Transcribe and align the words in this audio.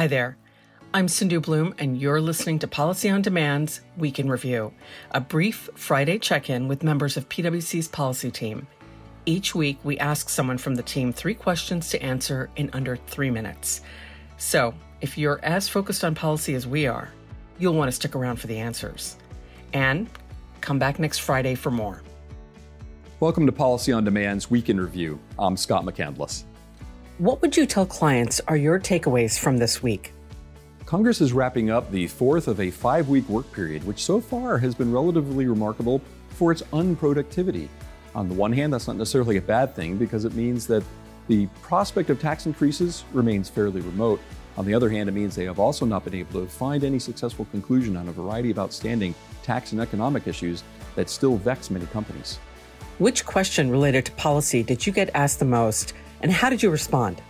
Hi 0.00 0.06
there. 0.06 0.38
I'm 0.94 1.08
Sindhu 1.08 1.40
Bloom, 1.40 1.74
and 1.76 2.00
you're 2.00 2.22
listening 2.22 2.58
to 2.60 2.66
Policy 2.66 3.10
on 3.10 3.20
Demand's 3.20 3.82
Week 3.98 4.18
in 4.18 4.30
Review, 4.30 4.72
a 5.10 5.20
brief 5.20 5.68
Friday 5.74 6.18
check 6.18 6.48
in 6.48 6.68
with 6.68 6.82
members 6.82 7.18
of 7.18 7.28
PwC's 7.28 7.86
policy 7.86 8.30
team. 8.30 8.66
Each 9.26 9.54
week, 9.54 9.78
we 9.84 9.98
ask 9.98 10.30
someone 10.30 10.56
from 10.56 10.74
the 10.74 10.82
team 10.82 11.12
three 11.12 11.34
questions 11.34 11.90
to 11.90 12.02
answer 12.02 12.48
in 12.56 12.70
under 12.72 12.96
three 12.96 13.28
minutes. 13.28 13.82
So, 14.38 14.72
if 15.02 15.18
you're 15.18 15.38
as 15.42 15.68
focused 15.68 16.02
on 16.02 16.14
policy 16.14 16.54
as 16.54 16.66
we 16.66 16.86
are, 16.86 17.10
you'll 17.58 17.74
want 17.74 17.88
to 17.88 17.92
stick 17.92 18.16
around 18.16 18.36
for 18.36 18.46
the 18.46 18.56
answers. 18.56 19.18
And 19.74 20.08
come 20.62 20.78
back 20.78 20.98
next 20.98 21.18
Friday 21.18 21.54
for 21.54 21.70
more. 21.70 22.02
Welcome 23.20 23.44
to 23.44 23.52
Policy 23.52 23.92
on 23.92 24.04
Demand's 24.04 24.50
Week 24.50 24.70
in 24.70 24.80
Review. 24.80 25.20
I'm 25.38 25.58
Scott 25.58 25.84
McCandless. 25.84 26.44
What 27.20 27.42
would 27.42 27.54
you 27.54 27.66
tell 27.66 27.84
clients 27.84 28.40
are 28.48 28.56
your 28.56 28.80
takeaways 28.80 29.38
from 29.38 29.58
this 29.58 29.82
week? 29.82 30.14
Congress 30.86 31.20
is 31.20 31.34
wrapping 31.34 31.68
up 31.68 31.90
the 31.90 32.06
fourth 32.06 32.48
of 32.48 32.60
a 32.60 32.70
five 32.70 33.10
week 33.10 33.28
work 33.28 33.52
period, 33.52 33.84
which 33.84 34.02
so 34.02 34.22
far 34.22 34.56
has 34.56 34.74
been 34.74 34.90
relatively 34.90 35.46
remarkable 35.46 36.00
for 36.30 36.50
its 36.50 36.62
unproductivity. 36.72 37.68
On 38.14 38.26
the 38.26 38.34
one 38.34 38.54
hand, 38.54 38.72
that's 38.72 38.86
not 38.86 38.96
necessarily 38.96 39.36
a 39.36 39.42
bad 39.42 39.76
thing 39.76 39.98
because 39.98 40.24
it 40.24 40.32
means 40.32 40.66
that 40.68 40.82
the 41.28 41.46
prospect 41.60 42.08
of 42.08 42.18
tax 42.18 42.46
increases 42.46 43.04
remains 43.12 43.50
fairly 43.50 43.82
remote. 43.82 44.18
On 44.56 44.64
the 44.64 44.72
other 44.72 44.88
hand, 44.88 45.06
it 45.06 45.12
means 45.12 45.36
they 45.36 45.44
have 45.44 45.60
also 45.60 45.84
not 45.84 46.04
been 46.06 46.14
able 46.14 46.40
to 46.40 46.46
find 46.46 46.84
any 46.84 46.98
successful 46.98 47.44
conclusion 47.50 47.98
on 47.98 48.08
a 48.08 48.12
variety 48.12 48.50
of 48.50 48.58
outstanding 48.58 49.14
tax 49.42 49.72
and 49.72 49.80
economic 49.82 50.26
issues 50.26 50.64
that 50.94 51.10
still 51.10 51.36
vex 51.36 51.68
many 51.68 51.84
companies. 51.84 52.38
Which 52.96 53.26
question 53.26 53.70
related 53.70 54.06
to 54.06 54.12
policy 54.12 54.62
did 54.62 54.86
you 54.86 54.92
get 54.94 55.10
asked 55.14 55.38
the 55.38 55.44
most, 55.44 55.92
and 56.20 56.30
how 56.32 56.50
did 56.50 56.62
you 56.62 56.70
respond? 56.70 57.20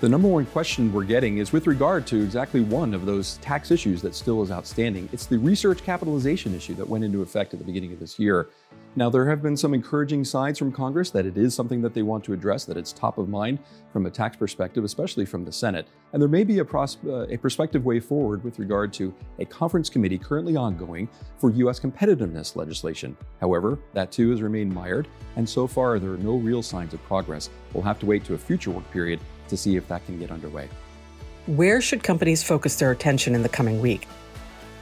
The 0.00 0.08
number 0.08 0.28
one 0.28 0.46
question 0.46 0.90
we're 0.94 1.04
getting 1.04 1.36
is 1.36 1.52
with 1.52 1.66
regard 1.66 2.06
to 2.06 2.22
exactly 2.22 2.62
one 2.62 2.94
of 2.94 3.04
those 3.04 3.36
tax 3.42 3.70
issues 3.70 4.00
that 4.00 4.14
still 4.14 4.42
is 4.42 4.50
outstanding. 4.50 5.10
It's 5.12 5.26
the 5.26 5.36
research 5.36 5.82
capitalization 5.82 6.54
issue 6.54 6.72
that 6.76 6.88
went 6.88 7.04
into 7.04 7.20
effect 7.20 7.52
at 7.52 7.58
the 7.58 7.66
beginning 7.66 7.92
of 7.92 8.00
this 8.00 8.18
year. 8.18 8.48
Now, 8.96 9.10
there 9.10 9.28
have 9.28 9.42
been 9.42 9.58
some 9.58 9.74
encouraging 9.74 10.24
signs 10.24 10.58
from 10.58 10.72
Congress 10.72 11.10
that 11.10 11.26
it 11.26 11.36
is 11.36 11.54
something 11.54 11.82
that 11.82 11.92
they 11.92 12.00
want 12.00 12.24
to 12.24 12.32
address, 12.32 12.64
that 12.64 12.78
it's 12.78 12.94
top 12.94 13.18
of 13.18 13.28
mind 13.28 13.58
from 13.92 14.06
a 14.06 14.10
tax 14.10 14.38
perspective, 14.38 14.84
especially 14.84 15.26
from 15.26 15.44
the 15.44 15.52
Senate. 15.52 15.86
And 16.14 16.22
there 16.22 16.30
may 16.30 16.44
be 16.44 16.60
a, 16.60 16.64
pros- 16.64 16.96
uh, 17.04 17.26
a 17.28 17.36
prospective 17.36 17.84
way 17.84 18.00
forward 18.00 18.42
with 18.42 18.58
regard 18.58 18.94
to 18.94 19.14
a 19.38 19.44
conference 19.44 19.90
committee 19.90 20.16
currently 20.16 20.56
ongoing 20.56 21.10
for 21.36 21.50
U.S. 21.50 21.78
competitiveness 21.78 22.56
legislation. 22.56 23.14
However, 23.38 23.78
that 23.92 24.10
too 24.10 24.30
has 24.30 24.40
remained 24.40 24.72
mired, 24.72 25.08
and 25.36 25.46
so 25.46 25.66
far 25.66 25.98
there 25.98 26.12
are 26.12 26.16
no 26.16 26.36
real 26.36 26.62
signs 26.62 26.94
of 26.94 27.02
progress. 27.04 27.50
We'll 27.74 27.84
have 27.84 27.98
to 27.98 28.06
wait 28.06 28.24
to 28.24 28.34
a 28.34 28.38
future 28.38 28.70
work 28.70 28.90
period 28.92 29.20
to 29.50 29.56
see 29.56 29.76
if 29.76 29.86
that 29.88 30.04
can 30.06 30.18
get 30.18 30.30
underway. 30.30 30.68
Where 31.46 31.80
should 31.80 32.02
companies 32.02 32.42
focus 32.42 32.76
their 32.76 32.90
attention 32.90 33.34
in 33.34 33.42
the 33.42 33.48
coming 33.48 33.80
week? 33.80 34.06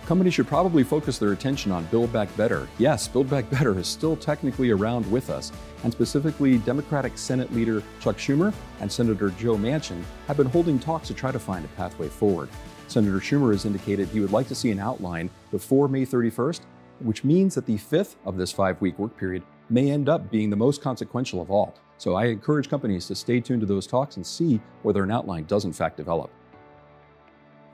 Companies 0.06 0.32
should 0.32 0.46
probably 0.46 0.84
focus 0.84 1.18
their 1.18 1.32
attention 1.32 1.70
on 1.70 1.84
Build 1.86 2.10
Back 2.12 2.34
Better. 2.34 2.66
Yes, 2.78 3.06
Build 3.06 3.28
Back 3.28 3.50
Better 3.50 3.78
is 3.78 3.86
still 3.86 4.16
technically 4.16 4.70
around 4.70 5.10
with 5.12 5.28
us, 5.28 5.52
and 5.84 5.92
specifically, 5.92 6.56
Democratic 6.58 7.18
Senate 7.18 7.52
leader 7.52 7.82
Chuck 8.00 8.16
Schumer 8.16 8.54
and 8.80 8.90
Senator 8.90 9.28
Joe 9.30 9.56
Manchin 9.56 10.02
have 10.26 10.38
been 10.38 10.46
holding 10.46 10.78
talks 10.78 11.08
to 11.08 11.14
try 11.14 11.30
to 11.30 11.38
find 11.38 11.64
a 11.64 11.68
pathway 11.68 12.08
forward. 12.08 12.48
Senator 12.86 13.18
Schumer 13.18 13.52
has 13.52 13.66
indicated 13.66 14.08
he 14.08 14.20
would 14.20 14.32
like 14.32 14.48
to 14.48 14.54
see 14.54 14.70
an 14.70 14.78
outline 14.78 15.28
before 15.50 15.88
May 15.88 16.06
31st, 16.06 16.60
which 17.00 17.22
means 17.22 17.54
that 17.54 17.66
the 17.66 17.76
fifth 17.76 18.16
of 18.24 18.38
this 18.38 18.50
five 18.50 18.80
week 18.80 18.98
work 18.98 19.14
period 19.16 19.42
may 19.70 19.90
end 19.90 20.08
up 20.08 20.30
being 20.30 20.50
the 20.50 20.56
most 20.56 20.82
consequential 20.82 21.40
of 21.40 21.50
all. 21.50 21.74
So 21.98 22.14
I 22.14 22.26
encourage 22.26 22.68
companies 22.68 23.06
to 23.06 23.14
stay 23.14 23.40
tuned 23.40 23.60
to 23.60 23.66
those 23.66 23.86
talks 23.86 24.16
and 24.16 24.26
see 24.26 24.60
whether 24.82 25.02
an 25.02 25.10
outline 25.10 25.44
does 25.44 25.64
in 25.64 25.72
fact 25.72 25.96
develop. 25.96 26.30